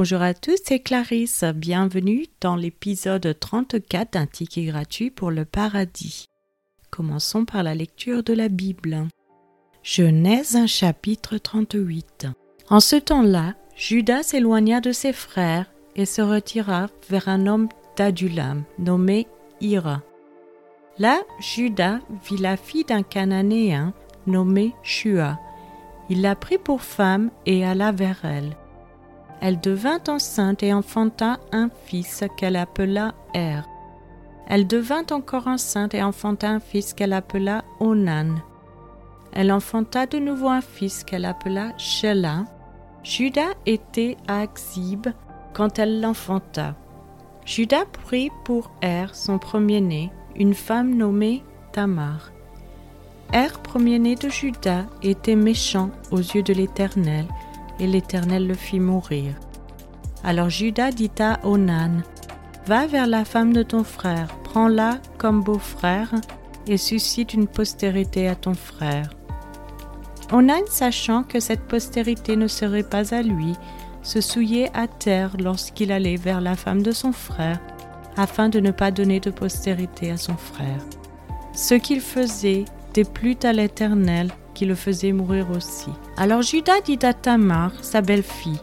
Bonjour 0.00 0.22
à 0.22 0.32
tous, 0.32 0.60
c'est 0.64 0.78
Clarisse. 0.78 1.42
Bienvenue 1.56 2.26
dans 2.40 2.54
l'épisode 2.54 3.36
34 3.40 4.12
d'un 4.12 4.26
ticket 4.26 4.66
gratuit 4.66 5.10
pour 5.10 5.32
le 5.32 5.44
paradis. 5.44 6.26
Commençons 6.88 7.44
par 7.44 7.64
la 7.64 7.74
lecture 7.74 8.22
de 8.22 8.32
la 8.32 8.48
Bible. 8.48 9.08
Genèse 9.82 10.56
chapitre 10.68 11.36
38. 11.38 12.28
En 12.70 12.78
ce 12.78 12.94
temps-là, 12.94 13.54
Judas 13.74 14.22
s'éloigna 14.22 14.80
de 14.80 14.92
ses 14.92 15.12
frères 15.12 15.66
et 15.96 16.06
se 16.06 16.22
retira 16.22 16.86
vers 17.10 17.28
un 17.28 17.48
homme 17.48 17.68
d'Adulam 17.96 18.62
nommé 18.78 19.26
Ira. 19.60 20.02
Là, 21.00 21.18
Judas 21.40 21.98
vit 22.24 22.36
la 22.36 22.56
fille 22.56 22.84
d'un 22.84 23.02
Cananéen 23.02 23.92
nommé 24.28 24.74
Shua. 24.84 25.40
Il 26.08 26.22
la 26.22 26.36
prit 26.36 26.58
pour 26.58 26.82
femme 26.82 27.32
et 27.46 27.66
alla 27.66 27.90
vers 27.90 28.24
elle. 28.24 28.56
Elle 29.40 29.60
devint 29.60 30.00
enceinte 30.08 30.62
et 30.62 30.72
enfanta 30.72 31.38
un 31.52 31.70
fils 31.84 32.24
qu'elle 32.36 32.56
appela 32.56 33.14
Er. 33.34 33.62
Elle 34.48 34.66
devint 34.66 35.06
encore 35.10 35.46
enceinte 35.46 35.94
et 35.94 36.02
enfanta 36.02 36.48
un 36.48 36.60
fils 36.60 36.94
qu'elle 36.94 37.12
appela 37.12 37.64
Onan. 37.80 38.36
Elle 39.32 39.52
enfanta 39.52 40.06
de 40.06 40.18
nouveau 40.18 40.48
un 40.48 40.62
fils 40.62 41.04
qu'elle 41.04 41.24
appela 41.24 41.76
Shelah. 41.76 42.44
Judas 43.04 43.54
était 43.66 44.16
à 44.26 44.40
Axib 44.40 45.06
quand 45.52 45.78
elle 45.78 46.00
l'enfanta. 46.00 46.74
Judas 47.44 47.84
prit 48.04 48.30
pour 48.44 48.70
Er, 48.82 49.06
son 49.12 49.38
premier-né, 49.38 50.10
une 50.34 50.54
femme 50.54 50.94
nommée 50.94 51.42
Tamar. 51.72 52.32
Er, 53.32 53.52
premier-né 53.62 54.14
de 54.16 54.28
Judas, 54.28 54.86
était 55.02 55.36
méchant 55.36 55.90
aux 56.10 56.18
yeux 56.18 56.42
de 56.42 56.52
l'Éternel, 56.52 57.26
et 57.78 57.86
l'Éternel 57.86 58.46
le 58.46 58.54
fit 58.54 58.80
mourir. 58.80 59.34
Alors 60.24 60.50
Judas 60.50 60.90
dit 60.90 61.10
à 61.20 61.38
Onan, 61.44 62.02
Va 62.66 62.86
vers 62.86 63.06
la 63.06 63.24
femme 63.24 63.52
de 63.52 63.62
ton 63.62 63.84
frère, 63.84 64.28
prends-la 64.44 64.98
comme 65.16 65.42
beau-frère, 65.42 66.12
et 66.66 66.76
suscite 66.76 67.32
une 67.32 67.46
postérité 67.46 68.28
à 68.28 68.34
ton 68.34 68.54
frère. 68.54 69.08
Onan, 70.32 70.60
sachant 70.68 71.22
que 71.22 71.40
cette 71.40 71.62
postérité 71.62 72.36
ne 72.36 72.46
serait 72.46 72.82
pas 72.82 73.14
à 73.14 73.22
lui, 73.22 73.54
se 74.02 74.20
souillait 74.20 74.70
à 74.74 74.86
terre 74.86 75.36
lorsqu'il 75.38 75.92
allait 75.92 76.16
vers 76.16 76.40
la 76.40 76.56
femme 76.56 76.82
de 76.82 76.92
son 76.92 77.12
frère, 77.12 77.58
afin 78.16 78.48
de 78.48 78.60
ne 78.60 78.70
pas 78.70 78.90
donner 78.90 79.20
de 79.20 79.30
postérité 79.30 80.10
à 80.10 80.16
son 80.16 80.36
frère. 80.36 80.84
Ce 81.54 81.74
qu'il 81.74 82.00
faisait 82.00 82.66
déplut 82.92 83.38
à 83.42 83.52
l'Éternel, 83.52 84.30
le 84.64 84.74
faisait 84.74 85.12
mourir 85.12 85.50
aussi. 85.50 85.90
Alors 86.16 86.42
Judas 86.42 86.80
dit 86.84 86.98
à 87.02 87.12
Tamar, 87.12 87.72
sa 87.82 88.00
belle-fille, 88.00 88.60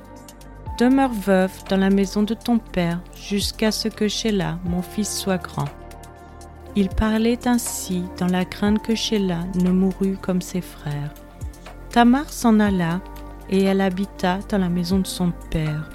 Demeure 0.78 1.14
veuve 1.14 1.54
dans 1.70 1.78
la 1.78 1.90
maison 1.90 2.24
de 2.24 2.34
ton 2.34 2.58
père 2.58 3.00
jusqu'à 3.16 3.72
ce 3.72 3.88
que 3.88 4.10
Sheila, 4.10 4.60
mon 4.66 4.82
fils, 4.82 5.18
soit 5.18 5.38
grand. 5.38 5.70
Il 6.76 6.90
parlait 6.90 7.48
ainsi 7.48 8.04
dans 8.18 8.28
la 8.28 8.44
crainte 8.44 8.84
que 8.84 8.94
Sheila 8.94 9.40
ne 9.56 9.72
mourût 9.72 10.18
comme 10.22 10.42
ses 10.42 10.60
frères. 10.60 11.14
Tamar 11.92 12.30
s'en 12.30 12.60
alla 12.60 13.00
et 13.50 13.64
elle 13.64 13.80
habita 13.80 14.40
dans 14.50 14.58
la 14.58 14.68
maison 14.68 15.00
de 15.00 15.08
son 15.08 15.32
père. 15.50 15.90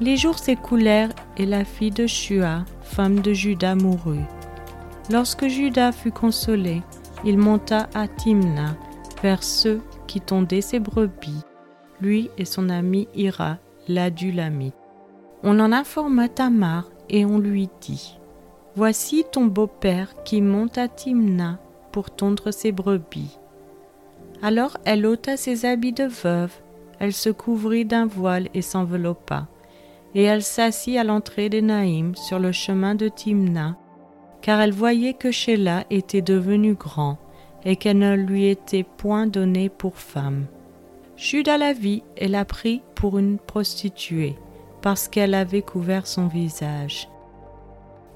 Les 0.00 0.16
jours 0.16 0.40
s'écoulèrent 0.40 1.12
et 1.36 1.46
la 1.46 1.64
fille 1.64 1.92
de 1.92 2.08
Shua, 2.08 2.64
femme 2.82 3.20
de 3.20 3.32
Judas, 3.32 3.76
mourut. 3.76 4.24
Lorsque 5.08 5.46
Judas 5.46 5.92
fut 5.92 6.10
consolé, 6.10 6.82
il 7.24 7.38
monta 7.38 7.88
à 7.94 8.08
Timna 8.08 8.76
vers 9.26 9.42
ceux 9.42 9.80
qui 10.06 10.20
tondaient 10.20 10.60
ses 10.60 10.78
brebis, 10.78 11.42
lui 12.00 12.30
et 12.38 12.44
son 12.44 12.68
ami 12.68 13.08
Ira, 13.16 13.56
l'adulamite. 13.88 14.76
On 15.42 15.58
en 15.58 15.72
informa 15.72 16.28
Tamar 16.28 16.88
et 17.08 17.24
on 17.24 17.40
lui 17.40 17.68
dit 17.80 18.20
Voici 18.76 19.24
ton 19.32 19.46
beau-père 19.46 20.22
qui 20.22 20.40
monte 20.40 20.78
à 20.78 20.86
Timna 20.86 21.58
pour 21.90 22.12
tondre 22.12 22.52
ses 22.52 22.70
brebis. 22.70 23.36
Alors 24.42 24.76
elle 24.84 25.04
ôta 25.04 25.36
ses 25.36 25.64
habits 25.66 25.92
de 25.92 26.04
veuve, 26.04 26.52
elle 27.00 27.12
se 27.12 27.30
couvrit 27.30 27.84
d'un 27.84 28.06
voile 28.06 28.48
et 28.54 28.62
s'enveloppa, 28.62 29.48
et 30.14 30.22
elle 30.22 30.44
s'assit 30.44 30.98
à 30.98 31.02
l'entrée 31.02 31.48
des 31.48 31.62
Naïm 31.62 32.14
sur 32.14 32.38
le 32.38 32.52
chemin 32.52 32.94
de 32.94 33.08
Timna, 33.08 33.76
car 34.40 34.60
elle 34.60 34.72
voyait 34.72 35.14
que 35.14 35.32
Sheila 35.32 35.82
était 35.90 36.22
devenu 36.22 36.74
grand 36.74 37.18
et 37.66 37.74
qu'elle 37.74 37.98
ne 37.98 38.14
lui 38.14 38.46
était 38.46 38.84
point 38.84 39.26
donnée 39.26 39.68
pour 39.68 39.96
femme. 39.96 40.46
Judas 41.16 41.58
la 41.58 41.72
vit 41.72 42.04
et 42.16 42.28
la 42.28 42.44
prit 42.44 42.80
pour 42.94 43.18
une 43.18 43.38
prostituée, 43.38 44.36
parce 44.82 45.08
qu'elle 45.08 45.34
avait 45.34 45.62
couvert 45.62 46.06
son 46.06 46.28
visage. 46.28 47.08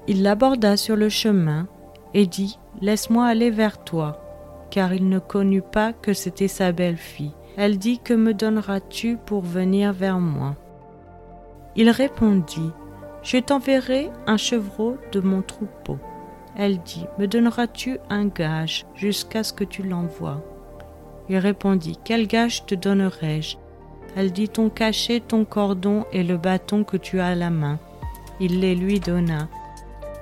Il 0.07 0.23
l'aborda 0.23 0.77
sur 0.77 0.95
le 0.95 1.09
chemin 1.09 1.67
et 2.13 2.25
dit 2.25 2.57
Laisse-moi 2.81 3.25
aller 3.25 3.51
vers 3.51 3.83
toi, 3.83 4.23
car 4.71 4.93
il 4.93 5.09
ne 5.09 5.19
connut 5.19 5.61
pas 5.61 5.91
que 5.91 6.13
c'était 6.13 6.47
sa 6.47 6.71
belle-fille. 6.71 7.33
Elle 7.57 7.77
dit 7.77 7.99
Que 7.99 8.13
me 8.13 8.33
donneras-tu 8.33 9.17
pour 9.17 9.41
venir 9.41 9.91
vers 9.91 10.19
moi? 10.19 10.55
Il 11.75 11.89
répondit 11.89 12.71
Je 13.21 13.37
t'enverrai 13.37 14.09
un 14.27 14.37
chevreau 14.37 14.95
de 15.11 15.19
mon 15.19 15.41
troupeau. 15.41 15.97
Elle 16.57 16.79
dit 16.79 17.05
Me 17.17 17.27
donneras-tu 17.27 17.97
un 18.09 18.25
gage 18.27 18.85
jusqu'à 18.95 19.43
ce 19.43 19.53
que 19.53 19.63
tu 19.63 19.83
l'envoies? 19.83 20.41
Il 21.29 21.37
répondit 21.37 21.97
Quel 22.03 22.27
gage 22.27 22.65
te 22.65 22.75
donnerai-je? 22.75 23.57
Elle 24.15 24.31
dit 24.31 24.49
Ton 24.49 24.69
cachet, 24.69 25.21
ton 25.21 25.45
cordon 25.45 26.05
et 26.11 26.23
le 26.23 26.37
bâton 26.37 26.83
que 26.83 26.97
tu 26.97 27.19
as 27.19 27.27
à 27.27 27.35
la 27.35 27.49
main. 27.49 27.79
Il 28.39 28.59
les 28.59 28.75
lui 28.75 28.99
donna. 28.99 29.47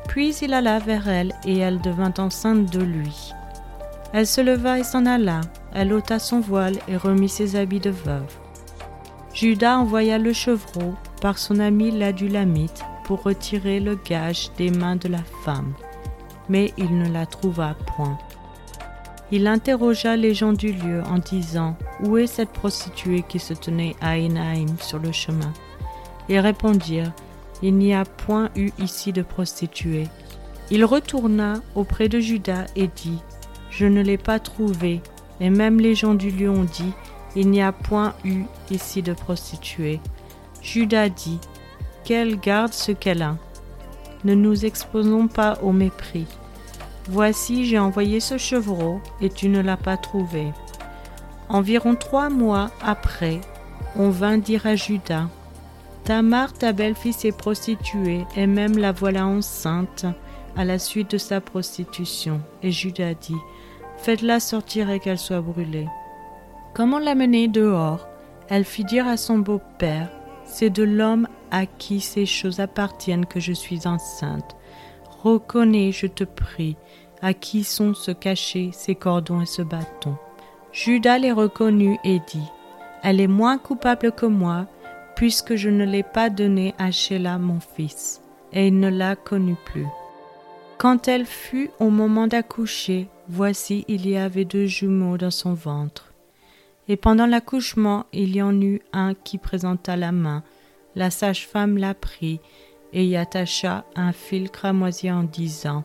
Puis 0.07 0.35
il 0.41 0.53
alla 0.53 0.79
vers 0.79 1.07
elle, 1.07 1.34
et 1.45 1.57
elle 1.57 1.81
devint 1.81 2.13
enceinte 2.18 2.72
de 2.72 2.81
lui. 2.81 3.34
Elle 4.12 4.28
se 4.28 4.41
leva 4.41 4.79
et 4.79 4.84
s'en 4.84 5.06
alla. 5.06 5.41
Elle 5.73 5.94
ôta 5.94 6.19
son 6.19 6.39
voile 6.39 6.78
et 6.88 6.97
remit 6.97 7.29
ses 7.29 7.56
habits 7.56 7.79
de 7.79 7.91
veuve. 7.91 8.38
Judas 9.34 9.78
envoya 9.78 10.18
le 10.18 10.34
chevreau 10.34 10.95
par 11.22 11.38
son 11.38 11.59
ami 11.59 11.91
l'adulamite 11.91 12.84
pour 13.03 13.23
retirer 13.23 13.79
le 13.79 13.95
gage 13.95 14.51
des 14.57 14.72
mains 14.72 14.95
de 14.95 15.07
la 15.07 15.23
femme, 15.44 15.73
mais 16.49 16.73
il 16.77 16.97
ne 16.97 17.09
la 17.09 17.25
trouva 17.25 17.75
point. 17.95 18.17
Il 19.31 19.45
interrogea 19.45 20.15
les 20.15 20.33
gens 20.33 20.53
du 20.53 20.73
lieu 20.73 21.03
en 21.03 21.19
disant 21.19 21.77
Où 22.03 22.17
est 22.17 22.25
cette 22.25 22.49
prostituée 22.49 23.23
qui 23.27 23.37
se 23.37 23.53
tenait 23.53 23.95
à 24.01 24.17
Enaim 24.17 24.75
sur 24.79 24.97
le 24.97 25.11
chemin? 25.11 25.53
Ils 26.29 26.39
répondirent 26.39 27.13
Il 27.61 27.75
n'y 27.75 27.93
a 27.93 28.05
point 28.05 28.49
eu 28.55 28.71
ici 28.79 29.13
de 29.13 29.21
prostituée. 29.21 30.07
Il 30.71 30.83
retourna 30.83 31.61
auprès 31.75 32.09
de 32.09 32.19
Judas 32.19 32.65
et 32.75 32.88
dit 32.88 33.19
Je 33.69 33.85
ne 33.85 34.01
l'ai 34.01 34.17
pas 34.17 34.39
trouvée. 34.39 35.01
Et 35.39 35.51
même 35.51 35.79
les 35.79 35.93
gens 35.93 36.15
du 36.15 36.31
lieu 36.31 36.49
ont 36.49 36.63
dit 36.63 36.91
Il 37.35 37.51
n'y 37.51 37.61
a 37.61 37.71
point 37.71 38.15
eu 38.25 38.45
ici 38.71 39.03
de 39.03 39.13
prostituée. 39.13 39.99
Judas 40.63 41.09
dit 41.09 41.39
Qu'elle 42.03 42.39
garde 42.39 42.73
ce 42.73 42.91
qu'elle 42.91 43.21
a. 43.21 43.38
Ne 44.23 44.33
nous 44.33 44.65
exposons 44.65 45.27
pas 45.27 45.59
au 45.61 45.71
mépris. 45.71 46.25
Voici, 47.11 47.65
j'ai 47.65 47.79
envoyé 47.79 48.19
ce 48.19 48.37
chevreau, 48.37 49.01
et 49.19 49.29
tu 49.29 49.49
ne 49.49 49.61
l'as 49.61 49.77
pas 49.77 49.97
trouvé. 49.97 50.53
Environ 51.49 51.95
trois 51.95 52.29
mois 52.29 52.69
après, 52.83 53.41
on 53.95 54.11
vint 54.11 54.37
dire 54.37 54.67
à 54.67 54.75
Judas, 54.75 55.25
Tamar, 56.03 56.53
ta 56.53 56.71
belle-fille, 56.71 57.13
s'est 57.13 57.31
prostituée, 57.31 58.27
et 58.35 58.45
même 58.45 58.77
la 58.77 58.91
voilà 58.91 59.25
enceinte 59.25 60.05
à 60.55 60.63
la 60.65 60.77
suite 60.77 61.09
de 61.09 61.17
sa 61.17 61.41
prostitution. 61.41 62.41
Et 62.61 62.69
Judas 62.71 63.15
dit, 63.15 63.41
Faites-la 63.97 64.39
sortir 64.39 64.91
et 64.91 65.00
qu'elle 65.00 65.17
soit 65.17 65.41
brûlée. 65.41 65.88
Comme 66.75 66.94
on 66.94 67.00
l'a 67.00 67.15
menée 67.15 67.47
dehors, 67.47 68.07
elle 68.50 68.65
fit 68.65 68.85
dire 68.85 69.07
à 69.07 69.17
son 69.17 69.39
beau-père, 69.39 70.12
C'est 70.45 70.69
de 70.69 70.83
l'homme 70.83 71.27
à 71.50 71.65
qui 71.65 72.01
ces 72.01 72.27
choses 72.27 72.59
appartiennent 72.59 73.25
que 73.25 73.39
je 73.39 73.53
suis 73.53 73.88
enceinte. 73.88 74.55
Reconnais, 75.24 75.92
je 75.92 76.07
te 76.07 76.24
prie, 76.24 76.77
à 77.21 77.33
qui 77.33 77.66
sont 77.66 77.94
se 77.94 78.12
cachés 78.12 78.69
ces 78.71 78.95
cordons 78.95 79.42
et 79.42 79.45
ce 79.45 79.62
bâton. 79.62 80.16
Judas 80.71 81.18
les 81.18 81.33
reconnut 81.33 81.98
et 82.06 82.19
dit 82.31 82.48
Elle 83.04 83.19
est 83.19 83.27
moins 83.27 83.57
coupable 83.57 84.13
que 84.13 84.25
moi, 84.25 84.68
puisque 85.18 85.56
je 85.56 85.69
ne 85.69 85.83
l'ai 85.83 86.04
pas 86.04 86.30
donnée 86.30 86.74
à 86.77 86.92
Sheila 86.92 87.38
mon 87.38 87.60
fils, 87.60 88.21
et 88.54 88.68
il 88.68 88.80
ne 88.80 88.89
la 88.89 89.18
connut 89.18 89.57
plus. 89.66 89.88
Quand 90.77 91.10
elle 91.10 91.25
fut 91.25 91.72
au 91.81 91.89
moment 91.89 92.27
d'accoucher, 92.27 93.10
voici 93.27 93.83
il 93.89 94.07
y 94.07 94.15
avait 94.15 94.45
deux 94.45 94.68
jumeaux 94.68 95.18
dans 95.18 95.31
son 95.31 95.54
ventre. 95.54 96.13
Et 96.88 96.95
pendant 96.95 97.25
l'accouchement, 97.25 98.06
il 98.13 98.38
y 98.38 98.42
en 98.42 98.60
eut 98.62 98.81
un 98.94 99.13
qui 99.13 99.38
présenta 99.38 99.98
la 99.98 100.13
main. 100.13 100.44
La 100.95 101.12
sage-femme 101.12 101.77
la 101.77 101.94
prit 101.94 102.39
et 102.94 103.06
y 103.06 103.15
attacha 103.15 103.86
un 103.95 104.12
fil 104.12 104.50
cramoisi 104.50 105.12
en 105.12 105.24
disant 105.24 105.83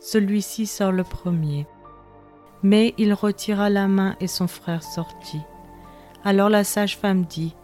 celui-ci 0.00 0.66
sort 0.66 0.92
le 0.92 1.04
premier. 1.04 1.66
Mais 2.62 2.94
il 2.98 3.14
retira 3.14 3.70
la 3.70 3.88
main 3.88 4.16
et 4.20 4.26
son 4.26 4.48
frère 4.48 4.82
sortit. 4.82 5.42
Alors 6.24 6.48
la 6.48 6.64
sage-femme 6.64 7.24
dit 7.24 7.54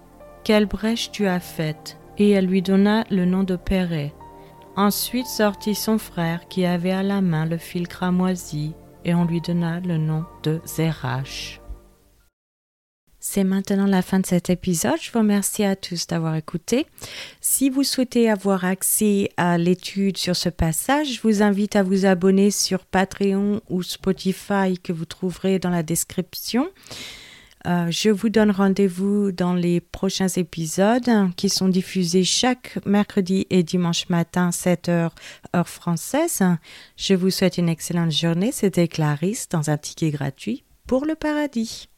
Quelle 0.44 0.66
brèche 0.66 1.10
tu 1.10 1.26
as 1.26 1.40
faite 1.40 1.98
et 2.18 2.30
elle 2.30 2.46
lui 2.46 2.62
donna 2.62 3.04
le 3.10 3.24
nom 3.24 3.44
de 3.44 3.56
Péret. 3.56 4.12
Ensuite 4.76 5.26
sortit 5.26 5.74
son 5.74 5.98
frère 5.98 6.48
qui 6.48 6.64
avait 6.64 6.92
à 6.92 7.02
la 7.02 7.20
main 7.20 7.46
le 7.46 7.58
fil 7.58 7.88
cramoisi, 7.88 8.74
et 9.04 9.14
on 9.14 9.24
lui 9.24 9.40
donna 9.40 9.80
le 9.80 9.96
nom 9.96 10.24
de 10.42 10.60
Zérach. 10.66 11.60
C'est 13.20 13.42
maintenant 13.42 13.86
la 13.86 14.02
fin 14.02 14.20
de 14.20 14.26
cet 14.26 14.48
épisode. 14.48 14.98
Je 15.02 15.10
vous 15.10 15.18
remercie 15.18 15.64
à 15.64 15.74
tous 15.74 16.06
d'avoir 16.06 16.36
écouté. 16.36 16.86
Si 17.40 17.68
vous 17.68 17.82
souhaitez 17.82 18.30
avoir 18.30 18.64
accès 18.64 19.30
à 19.36 19.58
l'étude 19.58 20.16
sur 20.16 20.36
ce 20.36 20.48
passage, 20.48 21.14
je 21.14 21.20
vous 21.22 21.42
invite 21.42 21.74
à 21.74 21.82
vous 21.82 22.06
abonner 22.06 22.52
sur 22.52 22.84
Patreon 22.84 23.60
ou 23.68 23.82
Spotify 23.82 24.78
que 24.82 24.92
vous 24.92 25.04
trouverez 25.04 25.58
dans 25.58 25.70
la 25.70 25.82
description. 25.82 26.68
Euh, 27.66 27.90
je 27.90 28.08
vous 28.08 28.28
donne 28.28 28.52
rendez-vous 28.52 29.32
dans 29.32 29.52
les 29.52 29.80
prochains 29.80 30.28
épisodes 30.28 31.10
qui 31.36 31.48
sont 31.48 31.68
diffusés 31.68 32.22
chaque 32.22 32.78
mercredi 32.86 33.48
et 33.50 33.64
dimanche 33.64 34.08
matin, 34.08 34.50
7h 34.50 35.10
heure 35.56 35.68
française. 35.68 36.42
Je 36.96 37.14
vous 37.14 37.30
souhaite 37.30 37.58
une 37.58 37.68
excellente 37.68 38.12
journée. 38.12 38.52
C'était 38.52 38.86
Clarisse 38.86 39.48
dans 39.48 39.70
un 39.70 39.76
ticket 39.76 40.10
gratuit 40.10 40.62
pour 40.86 41.04
le 41.04 41.16
paradis. 41.16 41.88